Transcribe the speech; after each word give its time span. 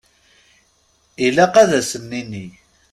Ilaq 1.25 1.55
ad 1.63 1.71
sen-nini. 1.89 2.47